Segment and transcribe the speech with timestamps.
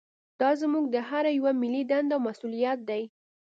[0.39, 3.03] دا زموږ د هر یوه ملي دنده او مسوولیت دی